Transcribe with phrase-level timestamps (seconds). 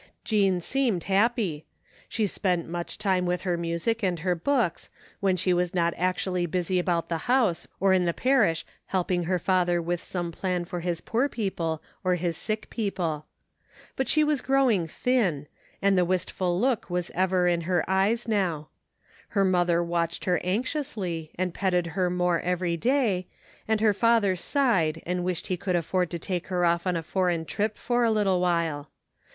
[0.23, 1.63] Jean seemed happy.
[2.09, 4.89] She spent much time with her music and her books,
[5.19, 9.37] when she was not actually busy about the house or in the parish helping her
[9.37, 13.27] father with some plan for his poor people or his sick people.
[13.95, 15.45] But she was growing thin,
[15.83, 18.69] and the wistful look was ever in her eyes now.
[19.27, 23.27] Her mother watched her anxiously and petted her more every day,
[23.67, 27.03] and her father sighed and wished he could afford to take her off on a
[27.03, 28.89] foreign trip for a little while.